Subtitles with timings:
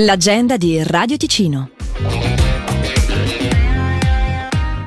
[0.00, 1.70] L'agenda di Radio Ticino.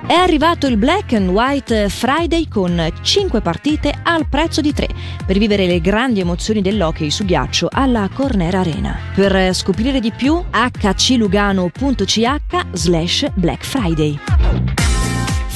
[0.07, 4.87] È arrivato il Black and White Friday con 5 partite al prezzo di 3
[5.25, 8.97] per vivere le grandi emozioni dell'hockey su ghiaccio alla Corner Arena.
[9.13, 12.35] Per scoprire di più hclugano.ch
[12.71, 14.17] slash Black Friday.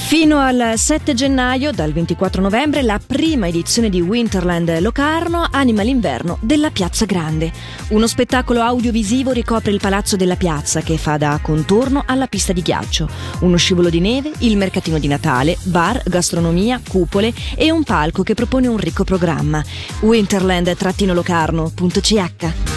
[0.06, 6.38] Fino al 7 gennaio, dal 24 novembre, la prima edizione di Winterland Locarno anima l'inverno
[6.42, 7.52] della Piazza Grande.
[7.90, 12.62] Uno spettacolo audiovisivo ricopre il palazzo della piazza che fa da contorno alla pista di
[12.62, 13.10] ghiaccio.
[13.40, 18.36] Uno scivolo di neve, il mercatino di Natale, bar, gastronomia, cupole e un palco che
[18.36, 19.64] propone un ricco programma.
[20.02, 22.75] Winterland-locarno.ch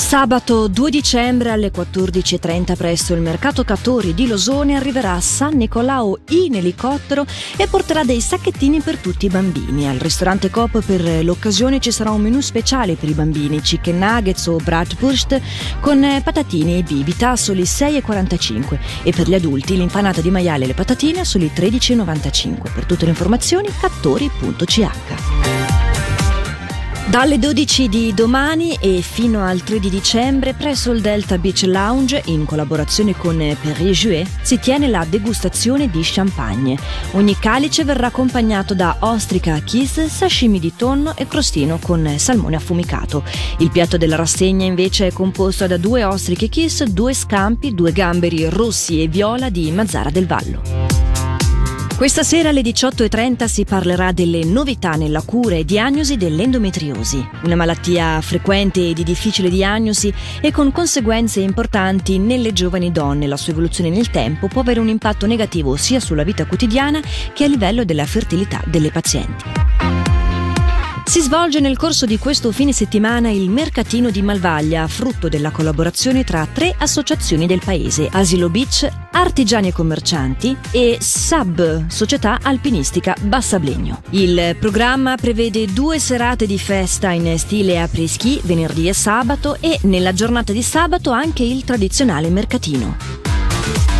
[0.00, 6.54] Sabato 2 dicembre alle 14.30 presso il Mercato Cattori di Losone arriverà San Nicolao in
[6.54, 9.86] elicottero e porterà dei sacchettini per tutti i bambini.
[9.88, 14.46] Al ristorante Coop per l'occasione ci sarà un menù speciale per i bambini, chicken nuggets
[14.46, 15.38] o bratwurst
[15.80, 20.68] con patatine e bibita a soli 6,45 e per gli adulti l'infanata di maiale e
[20.68, 22.72] le patatine a soli 13,95.
[22.74, 25.39] Per tutte le informazioni cattori.ch.
[27.10, 32.22] Dalle 12 di domani e fino al 3 di dicembre presso il Delta Beach Lounge,
[32.26, 36.78] in collaborazione con Perrier Jouet, si tiene la degustazione di champagne.
[37.14, 43.24] Ogni calice verrà accompagnato da ostrica kiss, sashimi di tonno e crostino con salmone affumicato.
[43.58, 48.48] Il piatto della rassegna invece è composto da due ostriche kiss, due scampi, due gamberi
[48.48, 50.99] rossi e viola di Mazzara del Vallo.
[52.00, 58.22] Questa sera alle 18.30 si parlerà delle novità nella cura e diagnosi dell'endometriosi, una malattia
[58.22, 63.26] frequente e di difficile diagnosi e con conseguenze importanti nelle giovani donne.
[63.26, 67.02] La sua evoluzione nel tempo può avere un impatto negativo sia sulla vita quotidiana
[67.34, 69.59] che a livello della fertilità delle pazienti.
[71.10, 76.22] Si svolge nel corso di questo fine settimana il Mercatino di Malvaglia, frutto della collaborazione
[76.22, 84.02] tra tre associazioni del paese, Asilo Beach, Artigiani e Commercianti e SAB, Società Alpinistica Bassablegno.
[84.10, 90.12] Il programma prevede due serate di festa in stile après-ski venerdì e sabato e nella
[90.12, 93.99] giornata di sabato anche il tradizionale mercatino.